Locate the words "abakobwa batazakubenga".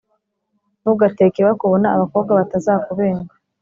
1.95-3.33